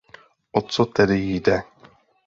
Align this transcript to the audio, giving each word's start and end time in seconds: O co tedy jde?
O 0.51 0.61
co 0.63 0.85
tedy 0.85 1.17
jde? 1.19 1.63